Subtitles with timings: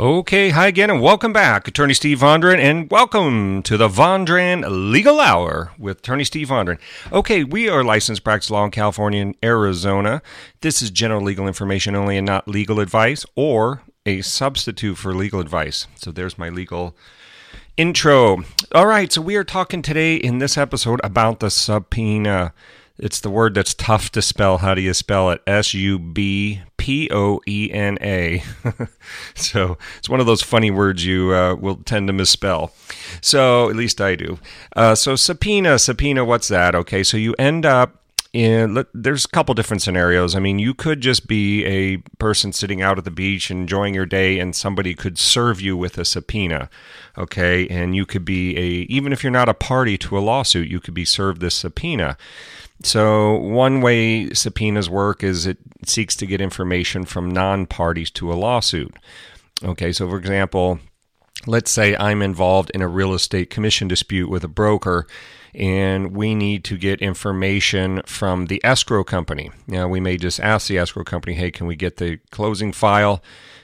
[0.00, 5.20] Okay, hi again, and welcome back, Attorney Steve Vondran, and welcome to the Vondran Legal
[5.20, 6.78] Hour with Attorney Steve Vondran.
[7.12, 10.22] Okay, we are licensed practice law in California and Arizona.
[10.62, 15.38] This is general legal information only and not legal advice or a substitute for legal
[15.38, 15.86] advice.
[15.96, 16.96] So there's my legal
[17.76, 18.44] intro.
[18.74, 22.54] All right, so we are talking today in this episode about the subpoena.
[22.96, 24.58] It's the word that's tough to spell.
[24.58, 25.42] How do you spell it?
[25.46, 28.42] S U B P O E N A.
[29.34, 32.72] So it's one of those funny words you uh, will tend to misspell.
[33.20, 34.38] So at least I do.
[34.76, 36.74] Uh, so subpoena, subpoena, what's that?
[36.74, 37.99] Okay, so you end up
[38.32, 40.36] in there's a couple different scenarios.
[40.36, 44.06] I mean, you could just be a person sitting out at the beach enjoying your
[44.06, 46.70] day, and somebody could serve you with a subpoena.
[47.18, 50.68] Okay, and you could be a even if you're not a party to a lawsuit,
[50.68, 52.16] you could be served this subpoena.
[52.82, 58.32] So, one way subpoenas work is it seeks to get information from non parties to
[58.32, 58.94] a lawsuit.
[59.62, 60.78] Okay, so for example,
[61.46, 65.06] let's say I'm involved in a real estate commission dispute with a broker
[65.54, 69.50] and we need to get information from the escrow company.
[69.66, 73.22] Now, we may just ask the escrow company, hey, can we get the closing file?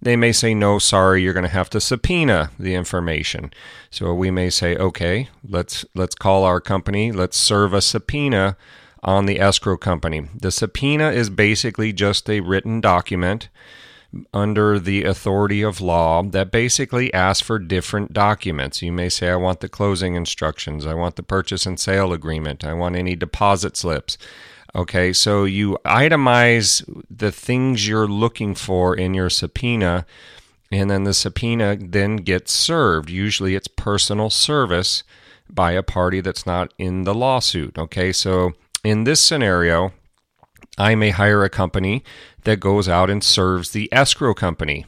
[0.00, 3.52] They may say, no, sorry, you're going to have to subpoena the information.
[3.90, 8.56] So we may say, okay, let's, let's call our company, let's serve a subpoena
[9.02, 10.28] on the escrow company.
[10.34, 13.48] The subpoena is basically just a written document
[14.32, 18.80] under the authority of law that basically asks for different documents.
[18.80, 22.64] You may say, I want the closing instructions, I want the purchase and sale agreement,
[22.64, 24.16] I want any deposit slips.
[24.74, 30.06] Okay, so you itemize the things you're looking for in your subpoena,
[30.70, 33.10] and then the subpoena then gets served.
[33.10, 35.02] Usually it's personal service
[35.50, 37.78] by a party that's not in the lawsuit.
[37.78, 38.52] Okay, so
[38.84, 39.92] in this scenario,
[40.76, 42.04] I may hire a company
[42.44, 44.86] that goes out and serves the escrow company.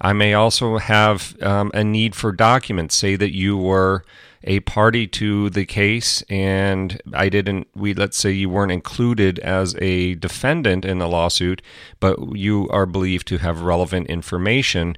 [0.00, 2.94] I may also have um, a need for documents.
[2.94, 4.04] Say that you were
[4.44, 9.76] a party to the case and I didn't we let's say you weren't included as
[9.76, 11.60] a defendant in the lawsuit
[11.98, 14.96] but you are believed to have relevant information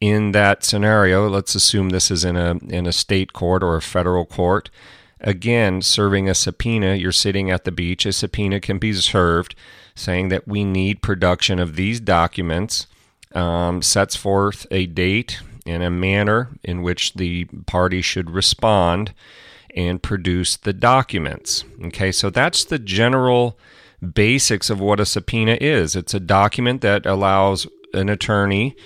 [0.00, 3.82] in that scenario let's assume this is in a in a state court or a
[3.82, 4.70] federal court
[5.20, 9.54] Again, serving a subpoena, you're sitting at the beach, a subpoena can be served
[9.94, 12.86] saying that we need production of these documents,
[13.34, 19.12] um, sets forth a date and a manner in which the party should respond
[19.74, 21.64] and produce the documents.
[21.84, 23.58] Okay, so that's the general
[24.14, 28.76] basics of what a subpoena is it's a document that allows an attorney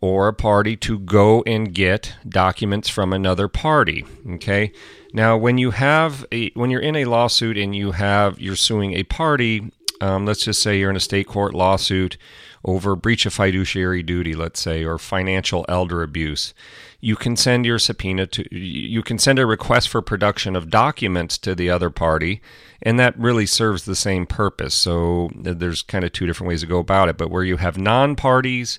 [0.00, 4.04] or a party to go and get documents from another party.
[4.30, 4.72] Okay.
[5.12, 8.94] Now, when you have a when you're in a lawsuit and you have you're suing
[8.94, 12.16] a party, um, let's just say you're in a state court lawsuit
[12.64, 16.54] over breach of fiduciary duty, let's say, or financial elder abuse.
[17.00, 21.38] You can send your subpoena to you can send a request for production of documents
[21.38, 22.40] to the other party,
[22.82, 24.74] and that really serves the same purpose.
[24.74, 27.16] So uh, there's kind of two different ways to go about it.
[27.16, 28.78] But where you have non-parties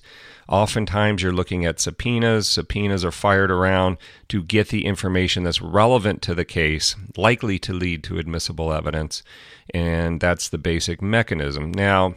[0.50, 2.48] Oftentimes, you're looking at subpoenas.
[2.48, 3.98] Subpoenas are fired around
[4.28, 9.22] to get the information that's relevant to the case, likely to lead to admissible evidence.
[9.72, 11.70] And that's the basic mechanism.
[11.70, 12.16] Now,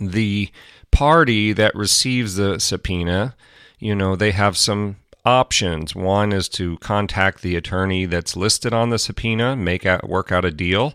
[0.00, 0.50] the
[0.90, 3.34] party that receives the subpoena,
[3.78, 5.94] you know, they have some options.
[5.94, 10.44] One is to contact the attorney that's listed on the subpoena, make out work out
[10.44, 10.94] a deal.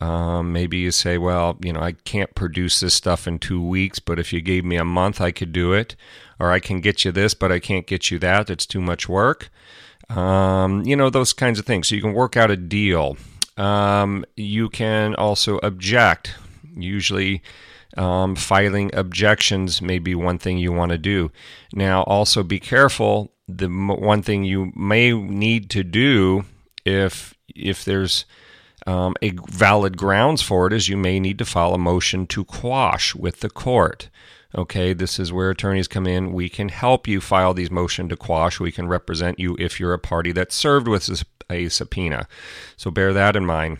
[0.00, 3.98] Um, maybe you say, well, you know, I can't produce this stuff in two weeks,
[3.98, 5.96] but if you gave me a month, I could do it.
[6.40, 8.50] Or I can get you this, but I can't get you that.
[8.50, 9.50] It's too much work.
[10.08, 11.88] Um, you know, those kinds of things.
[11.88, 13.16] So you can work out a deal.
[13.56, 16.34] Um, you can also object.
[16.76, 17.42] Usually,
[17.96, 21.30] um, filing objections may be one thing you want to do.
[21.72, 23.32] Now, also be careful.
[23.48, 26.44] The one thing you may need to do
[26.84, 28.24] if if there's
[28.86, 32.44] um, a valid grounds for it is you may need to file a motion to
[32.44, 34.08] quash with the court.
[34.54, 36.32] Okay, this is where attorneys come in.
[36.32, 38.60] We can help you file these motion to quash.
[38.60, 42.28] We can represent you if you're a party that served with a subpoena.
[42.76, 43.78] So bear that in mind.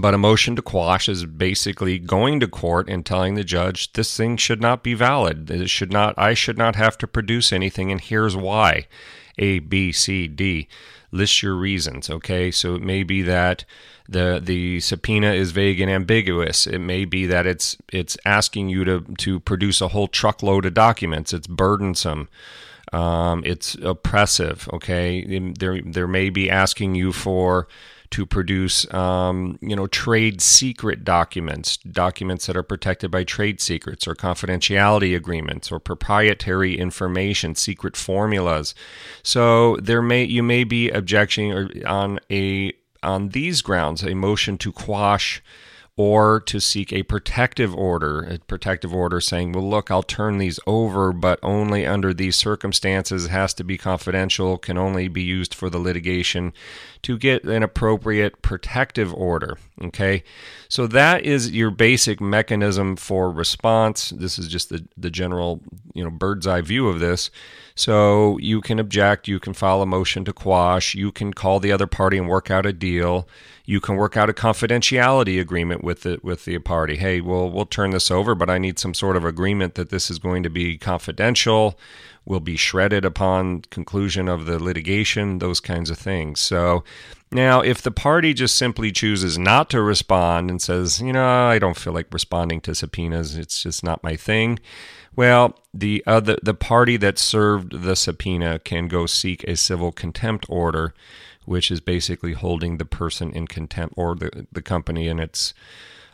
[0.00, 4.16] But a motion to quash is basically going to court and telling the judge this
[4.16, 5.50] thing should not be valid.
[5.50, 6.14] It should not.
[6.16, 8.86] I should not have to produce anything, and here's why.
[9.38, 10.68] A, B, C, D.
[11.12, 12.08] List your reasons.
[12.08, 13.64] Okay, so it may be that
[14.08, 16.66] the the subpoena is vague and ambiguous.
[16.66, 20.74] It may be that it's it's asking you to to produce a whole truckload of
[20.74, 21.32] documents.
[21.32, 22.28] It's burdensome.
[22.92, 24.68] Um, it's oppressive.
[24.72, 27.68] Okay, there there may be asking you for
[28.10, 34.08] to produce, um, you know, trade secret documents, documents that are protected by trade secrets
[34.08, 38.74] or confidentiality agreements or proprietary information, secret formulas.
[39.22, 42.72] So there may you may be objecting on a
[43.02, 45.42] on these grounds a motion to quash
[46.02, 50.58] or to seek a protective order, a protective order saying, well, look, I'll turn these
[50.66, 55.68] over, but only under these circumstances, has to be confidential, can only be used for
[55.68, 56.54] the litigation
[57.02, 59.58] to get an appropriate protective order.
[59.82, 60.24] Okay,
[60.70, 64.08] so that is your basic mechanism for response.
[64.08, 65.60] This is just the, the general,
[65.92, 67.30] you know, bird's eye view of this.
[67.80, 71.72] So you can object, you can file a motion to quash, you can call the
[71.72, 73.26] other party and work out a deal.
[73.64, 76.96] You can work out a confidentiality agreement with the with the party.
[76.96, 80.10] Hey, well, we'll turn this over, but I need some sort of agreement that this
[80.10, 81.78] is going to be confidential,
[82.30, 86.40] will be shredded upon conclusion of the litigation, those kinds of things.
[86.40, 86.82] So
[87.30, 91.58] now, if the party just simply chooses not to respond and says, you know, I
[91.58, 94.58] don't feel like responding to subpoenas, it's just not my thing
[95.16, 100.46] well, the other the party that served the subpoena can go seek a civil contempt
[100.48, 100.94] order,
[101.44, 105.52] which is basically holding the person in contempt or the, the company and its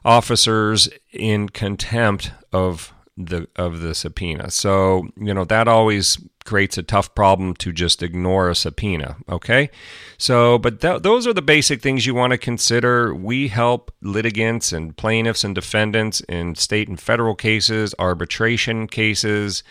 [0.04, 4.50] officers in contempt of the of the subpoena.
[4.50, 9.70] So, you know, that always creates a tough problem to just ignore a subpoena, okay?
[10.16, 13.14] So, but th- those are the basic things you want to consider.
[13.14, 19.62] We help litigants and plaintiffs and defendants in state and federal cases, arbitration cases,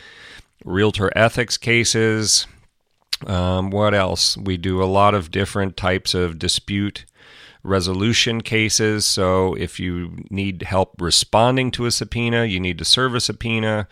[0.64, 2.48] realtor ethics cases.
[3.26, 4.36] Um, what else?
[4.38, 7.06] We do a lot of different types of dispute
[7.66, 9.06] resolution cases.
[9.06, 13.88] So if you need help responding to a subpoena, you need to serve a subpoena.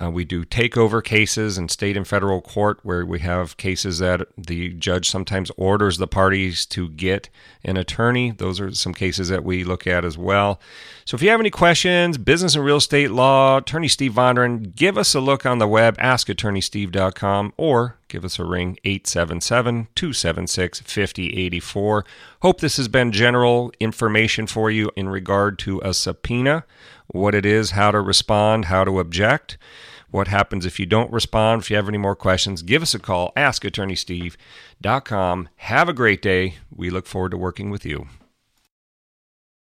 [0.00, 4.26] Uh, we do takeover cases in state and federal court where we have cases that
[4.36, 7.28] the judge sometimes orders the parties to get
[7.62, 8.32] an attorney.
[8.32, 10.60] Those are some cases that we look at as well.
[11.04, 14.98] So if you have any questions, business and real estate law, attorney Steve Vondran, give
[14.98, 22.04] us a look on the web, askattorneysteve.com, or give us a ring 877 276 5084.
[22.42, 26.64] Hope this has been general information for you in regard to a subpoena,
[27.08, 29.58] what it is, how to respond, how to object.
[30.10, 31.62] What happens if you don't respond?
[31.62, 35.48] If you have any more questions, give us a call, ask attorney askattorneysteve.com.
[35.56, 36.54] Have a great day.
[36.70, 38.06] We look forward to working with you.